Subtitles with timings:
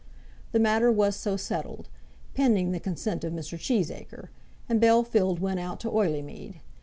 [0.51, 1.87] The matter was so settled,
[2.33, 3.55] pending the consent of Mr.
[3.55, 4.29] Cheesacre;
[4.67, 6.55] and Bellfield went out to Oileymead.